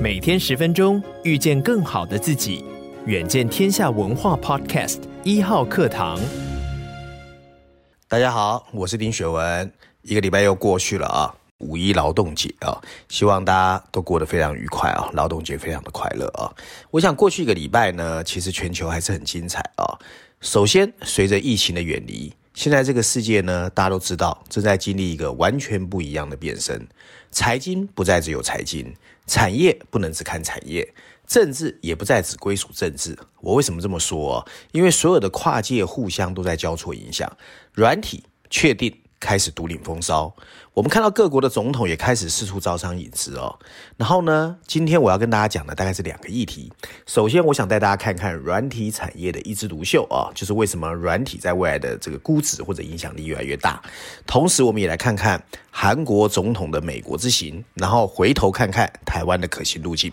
[0.00, 2.64] 每天十分钟，遇见更好的自己。
[3.06, 6.18] 远见天下文化 Podcast 一号课堂。
[8.06, 9.72] 大家好，我是丁雪文。
[10.02, 16.50] 一个礼拜又过去了啊，五一劳动节啊，希望大家都过得非常愉快啊，劳动节非常的快乐啊。
[16.90, 19.98] 我想过去一个礼拜呢，其实全球还是很精彩啊。
[20.40, 26.86] 首先，随着疫情的远离，现在这个世界呢，大家都知道正在经历一个完全不一样的变身。
[27.30, 28.94] 财经不再只有财经，
[29.28, 30.92] 产业不能只看产业。
[31.28, 33.14] 政治也不再只归属政治。
[33.42, 34.48] 我为什么这么说？
[34.72, 37.30] 因为所有的跨界互相都在交错影响。
[37.74, 40.34] 软体确定开始独领风骚。
[40.74, 43.58] 我们看到各国的总统也开始四处招商引资哦。
[43.96, 46.72] 然后呢，今天我要跟大家讲的大概是两个议题。
[47.06, 53.82] 首先，我想带大家看看软体产业的一枝独秀啊，就是为什么软体在未来的这个估值或者影响力越来越大。
[54.26, 60.12] 同时，我们也来看看韩国总统的美国之行，然后回头看看台湾的可行路径。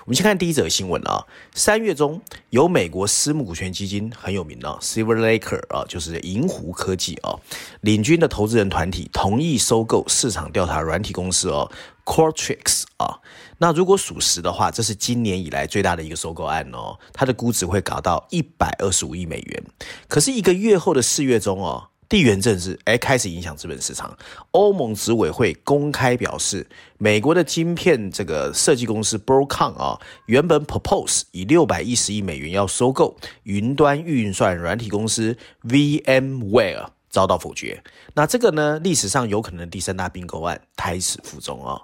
[0.00, 7.34] 我们先看第一则新闻啊，三月中，有美国私募股权基金很有名啊 Silver Lake 啊，就是银湖科技啊，
[7.80, 11.70] 领军的投资人团体同意收购市场调查软体公司哦
[12.04, 13.18] ，Qualtrics 啊。
[13.58, 19.64] 那如果属实的话，这是今年以来最大的一个收购案哦，它的估值会搞到一百二十五亿美元。
[20.08, 21.88] 可是一个月后的四月中哦。
[22.08, 24.16] 地缘政治哎，开始影响资本市场。
[24.52, 26.66] 欧盟执委会公开表示，
[26.98, 37.82] 美国的晶片这个设计公司 Broadcom 啊，原本 propose 以六百一十亿美元要收购云端运算软体公司 VMware，遭到否决。
[38.14, 41.82] 那这个呢，历史上有可能第三大并购案胎死腹中啊。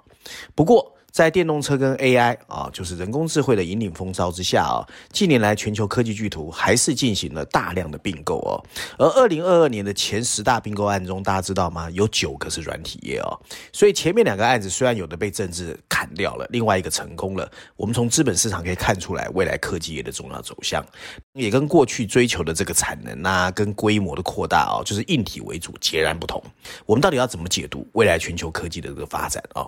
[0.55, 4.81] 不过，在电动车跟 AI 啊，就是人工智慧的引领风骚之下啊，
[5.11, 8.57] 近年来全球科技巨头还是进行了大量的并购哦。
[8.97, 11.87] 而二零二二年的前十大并购案中，大家知道吗？
[11.91, 13.39] 有九个是软体业哦。
[13.71, 17.47] 所以前面两个案子虽然有的被政治砍掉了，另外一个成功了。
[17.75, 20.83] 我们从资本市场可以看出来，未来科技业的重要走向，
[21.33, 26.41] 也跟过去追求的这个产能啊，跟规模的扩大哦，就是硬体为主，截然不同。
[26.85, 29.65] 我们到底要怎么解读未来全球科技的这个发展啊？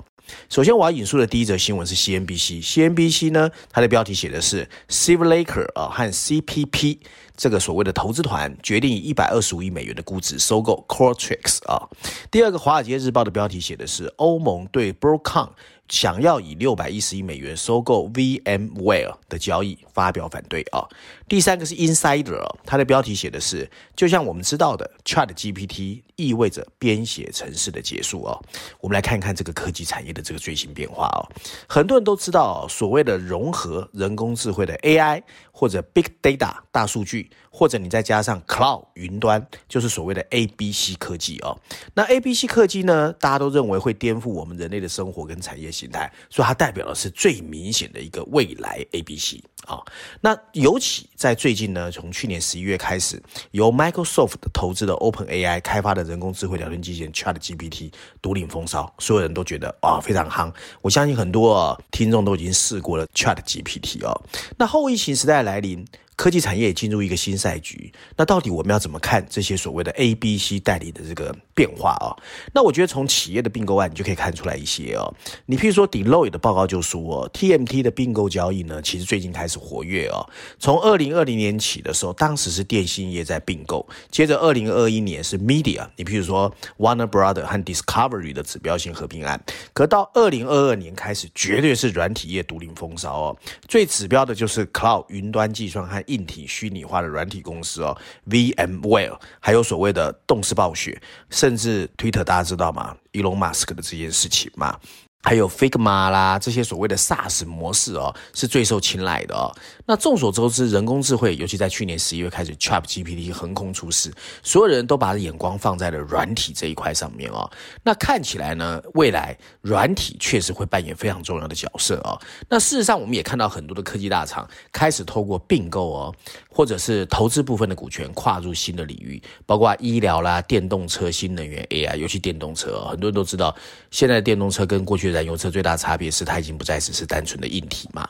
[0.48, 7.00] 首先，我要引述的第一则新闻是 CNBC，CNBC 呢，它的标题写的是 Silver Laker 啊和 CPP
[7.36, 11.90] 这个所谓的投资团决定以一百二十五亿美元的估值收购 Qualtrics 啊。
[12.30, 15.50] 第二个，《华尔街日报》的标题写的是欧盟对 Broadcom
[15.88, 20.82] 想要以六百一十亿美元收购 VMware 的交易发表反对啊。
[21.28, 28.40] 第三个是 Insider，它的标题写的是，就像我们知道的，ChatGPT 意味着编写程式的结束哦。
[28.80, 31.26] 我们来看看这个科技产业的这个最新变化哦。
[31.68, 41.58] 很多人都知道，所谓的融合人工智慧的 AI 或者 Big Data 大数据，或者你再加上 Cloud 云端，就是所谓的 ABC 科技哦。
[41.96, 49.82] 那 ABC 科技呢，大家都认为会颠覆我们人类的生活跟产业形态，所以它代表的是最明显的一个未来 ABC 啊。
[50.22, 53.22] 那尤其在最近呢，从去年十一月开始，
[53.52, 60.54] 由 Microsoft 投资的 OpenAI 开发的人工智慧聊天机器人 ChatGPT 独领风骚，所有人都觉得啊、非常夯。
[60.82, 64.22] 我相信很多、听众都已经试过了 ChatGPT 哦。
[64.58, 65.86] 那后疫情时代来临。
[66.18, 72.14] 科技产业也进入一个新赛局，那到底我们要怎么看这些所谓的 A、B、C 代理的这个变化啊？
[72.54, 75.12] 那我觉得从企业的并购案，你就可以看出来一些哦。
[75.46, 80.28] 你譬如说，Deloitte 的报告就说，TMT 的并购交易呢，其实最近开始活跃哦。
[80.60, 89.42] 从二零二零年起的时候，当时是电信业在并购，接着二零二一年是 Media，你譬如说 Warner Brother 和 Discovery 的指标性合并案，
[89.74, 93.38] 可到二零二二年开始，绝对是软体业独领风骚哦。
[93.68, 97.98] 最指标的就是 Cloud 云端计算和硬体虚拟化的软体公司哦
[98.30, 101.02] ，VMware，还有所谓的动视暴雪，
[101.46, 104.76] 甚至 Twitter，大家知道吗伊隆马斯克的这件事情嘛。
[105.22, 109.54] 还有 Figma 啦，这些所谓的 SaaS 模式哦，是最受青睐的哦。
[109.88, 114.12] 那众所周知，人工智慧，尤其在去年十一月开始，ChatGPT 横空出世，
[114.42, 117.50] 所有人都把眼光放在了软体这一块上面哦。
[117.84, 122.20] 那看起来呢，未来软体确实会扮演非常重要的角色哦。
[122.50, 126.16] 那事实上，我们也看到很多的科技大厂开始透过并购哦，
[126.50, 133.56] 或者是投资部分的股权，跨入新的领域，包括医疗啦、电动车、新能源、AI，尤其电动车哦，很多人都知道，
[133.92, 138.10] 现在的电动车跟过去燃油车最大差别是它已经不再只是单纯的硬体嘛。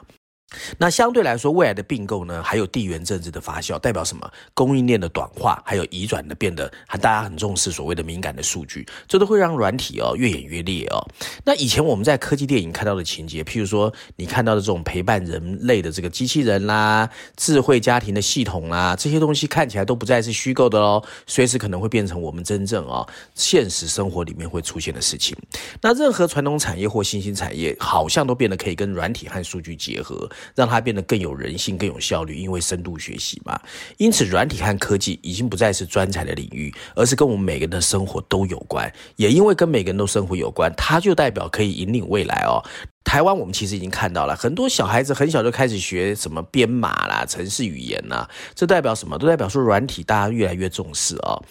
[0.78, 4.32] 那相对来说，未来的并购呢，还有地缘政治的发酵，代表什么？
[4.54, 6.72] 供应链的短化，还有移转的变得，
[7.02, 11.06] 大家很重视所谓的敏感的数据，这都会让软体哦越演越烈哦。
[11.44, 25.36] 那以前我们在科技电影看到的情节，譬如说你看到的这种陪伴人类的这个机器人啦，智慧家庭的系统啦，这些东西看起来都不再是虚构的喽，随时可能会变成我们真正哦现实生活里面会出现的事情。
[25.82, 30.30] 那任何传统产业或新兴产业，好像都变得可以跟软体和数据结合。
[30.54, 33.60] 让它变得更有人性、更有效率，因为深度学习嘛。
[33.98, 38.92] 因此，软体和科技已经不再是专才的领域，而是跟我们每个人的生活都有关。
[39.16, 42.62] 也因为跟每个人都生活有关，它就代表可以引领未来哦。
[43.04, 49.16] 台湾我们其实已经看到了很多小孩子很小就开始学什么编码啦、程式语言啦，这代表什么？
[49.18, 51.42] 都代表说软体大家越来越重视哦。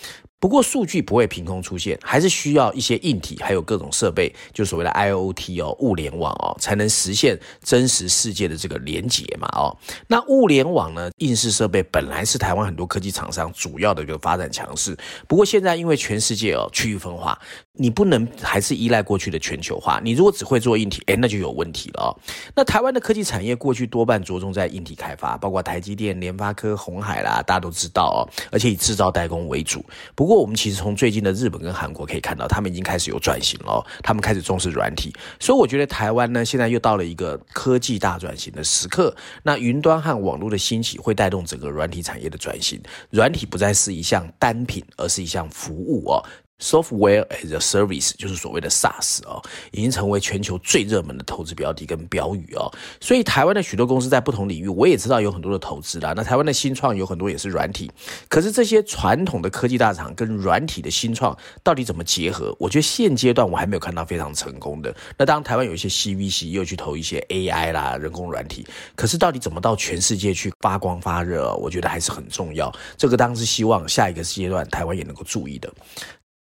[0.44, 9.74] 不过数据不会凭空出现，还是需要一些硬体，还有各种设备，就所谓的 IoT 哦，物联网哦，才能实现真实世界的这个连结嘛哦。
[10.06, 14.94] 那物联网呢，硬式设备本来是台湾很多科技厂商主要的一个发展强势，
[15.26, 17.40] 不过现在因为全世界哦区域分化，
[17.72, 19.98] 你不能还是依赖过去的全球化。
[20.04, 22.08] 你如果只会做硬体，诶，那就有问题了哦。
[22.54, 29.82] 那台湾的科技产业过去多半着重在硬体开发，包括台积电、联发科、鸿海啦，大家都知道哦，而且以制造代工为主。
[30.14, 39.14] 不过我们其实从最近的日本跟韩国可以看到，他们已经开始有转型了，他们开始重视软体，所以我觉得台湾呢，现在又到了一个科技大转型的时刻。
[39.42, 46.24] 那云端和网络的兴起会带动整个软体产业的转型，软体不再是一项单品，而是一项服务哦。
[46.60, 49.42] Software as a Service 就是所谓的 SaaS 哦，
[49.72, 52.72] 已经成为全球最热门的投资标的跟标语哦。
[53.00, 56.14] 所以台湾的许多公司在不同领域，我也知道有很多的投资啦。
[56.16, 57.90] 那台湾的新创有很多也是软体，
[58.28, 62.54] 可是这些传统的科技大厂跟软体的新创到底怎么结合？
[62.60, 64.94] 我觉得现阶段我还没有看到非常成功的。
[65.18, 68.64] 那当然台湾有一些 CVC 又去投一些 AI 啦、人工软体，
[68.94, 71.52] 可是到底怎么到全世界去发光发热？
[71.56, 72.72] 我觉得还是很重要。
[72.96, 75.70] 这个当然是希望下一个阶段台湾也能够注意的。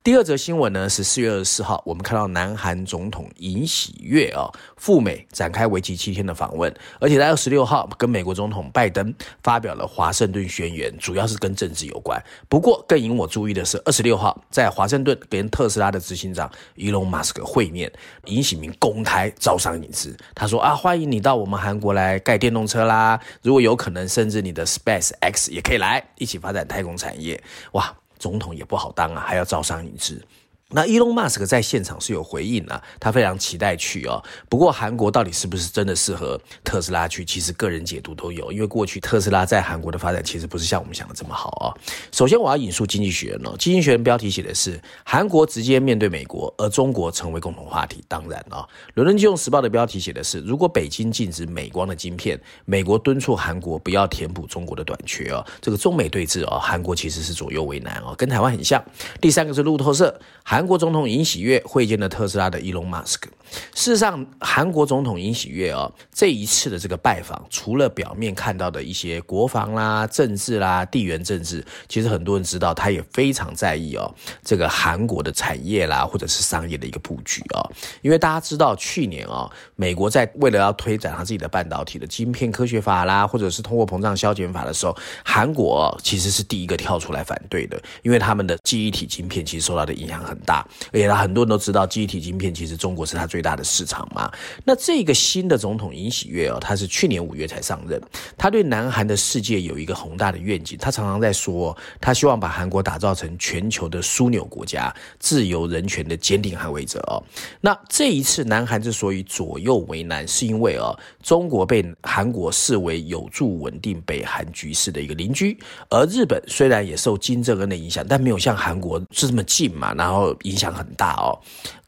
[0.04, 9.14] 第二则新闻呢，是四月二十四号，我们看到南韩总统尹喜悦啊赴美展开为期七天的访问，而且在二十六号跟美国总统拜登
[9.44, 12.20] 发表了华盛顿宣言，主要是跟政治有关。
[12.50, 17.92] 不过更引我注意的是，二十六号在华盛顿跟特斯拉的执行长伊隆马斯克会面，
[18.26, 27.40] 尹喜明公开招商引资，他说啊，欢迎你到我们韩国来盖电动车啦，如果有可能，甚至你的 Space X 也可以来一起发展太空产业，
[27.74, 27.96] 哇！
[28.22, 30.24] 总统也不好当啊，还要招商引资。
[30.72, 34.24] 那伊隆马斯克在现场是有回应啊，他非常期待去哦。
[34.48, 37.26] 不过韩国到底是不是真的适合特斯拉去？
[37.26, 41.76] 其实个人解读都有，因为过去特斯拉在韩国的发展其实不是像我们想的这么好啊。
[42.12, 48.02] 首先我要引述经济学人哦，经济学人标题写的是韩国直接面对美国，而中国成为共同话题。
[48.08, 55.46] 当然啊，伦敦金融时报的标题写的是如果北京禁止美光的晶片，美国敦促韩国不要填补中国的短缺哦。
[55.60, 58.84] 这个中美对峙哦，韩国其实是左右为难哦，跟台湾很像。
[59.20, 60.61] 第三个是路透社韩。
[60.62, 63.32] 韩国总统尹喜悦会见了特斯拉的伊隆马斯克。
[63.74, 74.14] 事实上，韩国总统尹喜悦哦，这一次的这个拜访，除了表面看到的一些国防啦、政治啦、地缘政治，其实很多人知道，他也非常在意哦，
[74.44, 77.68] 这个韩国的产业啦，或者是商业的一个布局哦。
[78.04, 84.96] 因为大家知道，去年哦，美国在为了要推展他自己的半导体的晶片科学法啦，或者是通货膨胀削减法的时候，
[85.26, 90.51] 韩国，其实是第一个跳出来反对的，因为他们的记忆体晶片其实受到的影响很大。
[90.58, 94.32] 而且他很多人都知道，记忆体晶片其实中国是他最大的市场嘛。
[94.66, 98.02] 那这个新的总统尹喜悦哦，他是去年五月才上任，
[98.38, 100.78] 他对南韩的世界有一个宏大的愿景。
[100.80, 107.22] 他常常在说，他希望把韩国打造成全球的枢纽国家，自由人权的坚定捍卫者哦。
[107.62, 115.58] 那这一次南韩之所以左右为难，是因为哦，中国被韩国视为有助稳定北韩局势的一个邻居，
[115.90, 120.36] 而日本虽然也受金正恩的影响，但没有像韩国是这么近嘛，然后。
[120.44, 121.38] 影响很大哦，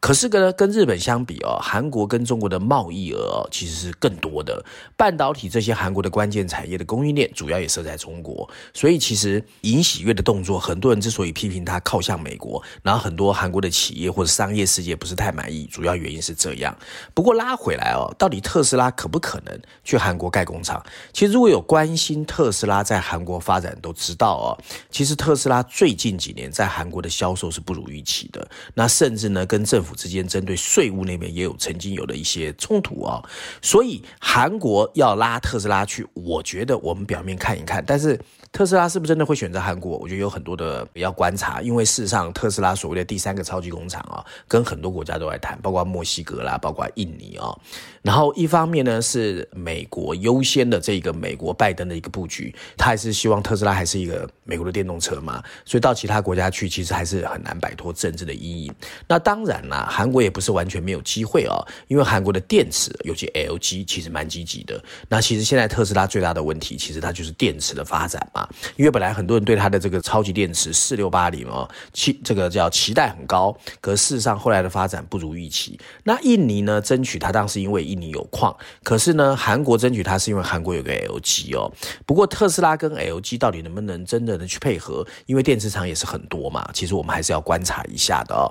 [0.00, 4.64] 可是跟跟日本相比哦，韩国跟中国的贸易额哦，其实是更多的。
[4.96, 16.76] 半导体这些韩国的关键产业的供应链主要也设在中国，所以其实尹喜悦的动作，很多人之所以批评他靠向美国，然后很多韩国的企业或者商业世界不是太满意，主要原因是这样。
[17.12, 20.84] 不过拉回来哦，到底特斯拉可不可能去韩国盖工厂？
[21.12, 24.46] 其实如果有关心特斯拉在韩国发展，都知道哦，
[24.90, 28.43] 其实特斯拉最近几年在韩国的销售是不如预期的。
[28.74, 33.22] 那甚至呢，跟政府之间针对税务那边也有曾经有的一些冲突啊、
[33.60, 38.18] 所以韩国要拉特斯拉去，我觉得我们表面看一看，但是
[38.54, 39.98] 特斯拉是不是真的会选择韩国？
[39.98, 47.52] 我觉得有很多的要观察，因为事实上特斯拉所谓的第三个超级工厂啊，跟很多国家都在谈，包括墨西哥啦，包括印尼啊。
[48.00, 58.72] 然后一方面呢是美国优先的这个美国拜登的一个布局，他还是希望特斯拉还是一个美国的电动车嘛，所以到其他国家去其实还是很难摆脱政治的阴影。
[59.08, 61.58] 那当然啦，韩国也不是完全没有机会啊，
[61.88, 64.80] 因为韩国的电池，尤其 LG 其实蛮积极的。
[65.08, 68.43] 那其实现在特斯拉最大的问题，其实它就是电池的发展嘛，
[68.76, 75.78] 因为本来很多人对它的这个超级电池四六八零哦，期这个叫期待很高，可事实上后来的发展不如预期。
[76.02, 81.70] 那印尼呢，争取它当时因为印尼有矿，可是呢，韩国争取它是因为韩国有个 LG 哦。
[82.06, 85.06] 不过特斯拉跟 LG 到底能不能真的能去配合？
[85.26, 88.50] 因为电池厂也是很多嘛，其实我们还是要观察一下的哦。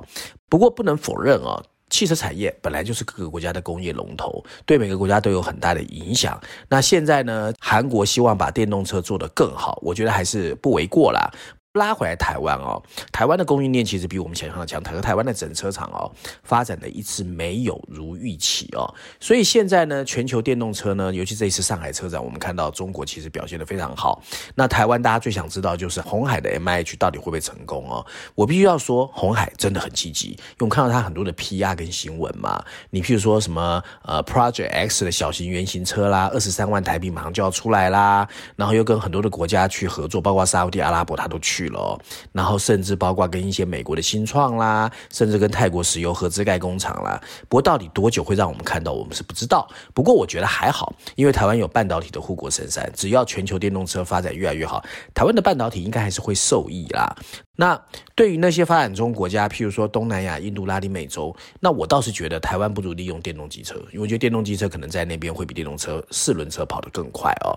[0.49, 1.63] 不过不能否认哦。
[1.93, 6.41] 汽车产业本来就是各个国家的工业龙头，对每个国家都有很大的影响。
[6.67, 11.31] 那现在呢，韩国希望把电动车做得更好，我觉得还是不为过啦。
[11.73, 12.79] 拉回来台湾哦，
[13.11, 16.05] 台湾的供应链其实比我们想象的强，台和台湾的整车厂哦，
[16.43, 18.85] 发展的一直没有如预期哦，
[19.19, 24.21] 所以现在呢，全球电动车呢，尤其这一次上海车展，我们看到中国其实表现得非常好。
[24.53, 28.05] 那台湾大家最想知道就是红海的 MIH 到底会不会成功哦？
[28.35, 32.63] 我必须要说，红海真的很积极，因为我们看到它很多的 PR 跟新闻嘛。
[32.91, 41.62] 你譬如说什么呃 Project X 的小型原型车啦，二十三万台币马上就要出来啦，然后又跟很多的国家去合作，包括沙乌地阿拉伯，他都去。
[41.63, 41.97] 去了，
[42.31, 47.21] 然后甚至包括跟一些美国的新创啦，甚至跟泰国石油合资盖工厂啦。
[47.47, 49.67] 不过到底多久会让我们看到，我们是不知道。
[49.93, 57.15] 不过我觉得还好，因为台湾有半导体的护国神山，只要全球电动车发展越来越好，台湾的半导体应该还是会受益啦。
[57.55, 57.79] 那
[58.15, 67.53] 对于那些发展中国家，譬如说东南亚、印度、拉丁美洲，那我倒是觉得台湾不如利用电动机车，因为我觉得电动机车可能在那边会比电动车四轮车跑得更快哦。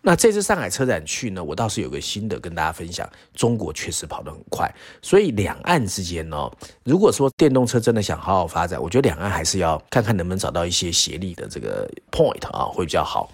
[0.00, 3.08] 那这次上海车展去呢，我倒是有个心得跟大家分享。
[3.34, 6.50] 中国确实跑得很快，所以两岸之间呢，
[6.84, 13.30] 如果说电动车真的想好好发展，我觉得两岸还是要看看能不能找到一些协力的这个 point 啊，会比较好。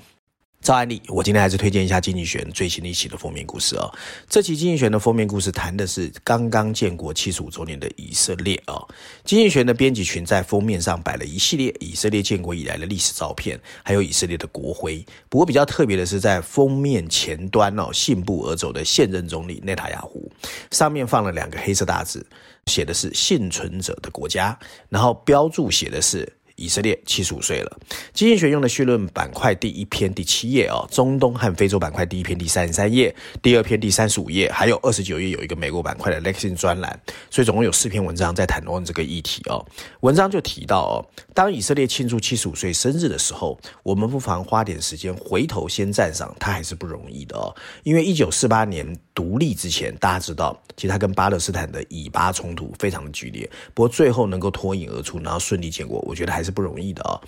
[0.64, 3.92] 照案例，我今天还是推荐一下《经济学人》最新的一期的封面故事哦。
[4.30, 8.82] 这期《经济学人》的封面故事谈的是刚刚建国七十五周年的以色列哦。
[9.26, 15.04] 《经济学人》的编辑群在封面上摆了一系列以色列建国以来的历史照片，还有以色列的国徽。
[15.28, 20.32] 不过比较特别的是，在封面前端哦，信步而走的现任总理内塔雅胡，
[20.70, 22.26] 上面放了两个黑色大字，
[22.68, 26.26] 写的是“幸存者的国家”，然后标注写的是。
[26.56, 27.78] 以色列七十五岁了。
[28.12, 36.98] 经济学用的绪论板块第一篇第七页哦，中东和非洲板块第一篇第三十三页，第二篇第三十五页，还有二十九页有一个美国板块的 Lexin 专栏，
[37.30, 39.64] 所以总共有四篇文章在谈论这个议题哦。
[40.00, 40.94] 文章就提到哦，
[41.34, 57.20] 当以色列庆祝七十五岁生日的时候，我们不妨花点时间回头先赞赏他还是不容易的哦，因为一九四八年独立之前，大家知道其实他跟巴勒斯坦的以巴冲突非常的剧烈，不过最后能够脱颖而出，然后顺利建国，我觉得还是不容易的啊。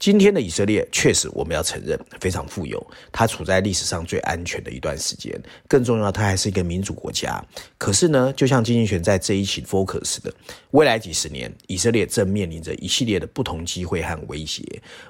[0.00, 5.32] 今天的以色列确实，我们要承认非常富有，它处在历史上最安全的一段时间。
[5.66, 7.42] 更重要，它还是一个民主国家。
[7.78, 10.34] 可是呢，就像金星权在这一期 focus 的，
[10.72, 14.62] 未来几十年，以色列正面临着一系列的不同机会和威胁。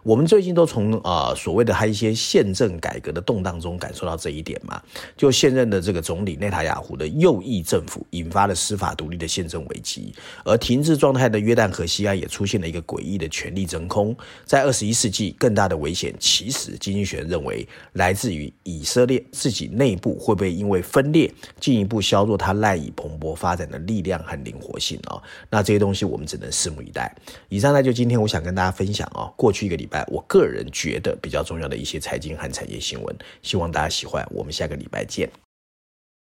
[0.04, 4.80] 我们最近都从啊、呃、所谓的他一些宪政改革的动荡中感受到这一点嘛。
[5.16, 10.14] 就现任的这个总理内塔雅胡的右翼政府引发了司法独立的宪政危机，
[10.44, 14.14] 而停滞状态的约旦河西岸也出现了一个诡异的权力真空。
[14.44, 25.22] 在二十一世纪，更大的危险，其实经济学认为来自于以色列自己内部会不会因为分裂，进一步削弱它赖以蓬勃发展的力量和灵活性哦。
[25.48, 27.14] 那这些东西我们只能拭目以待。
[27.48, 34.26] 以上呢，就今天我想跟大家分享哦，过去一个礼拜我个人觉得比较重要的一些财经和产业新闻，希望大家喜欢。
[34.30, 35.43] 我们下个礼拜见。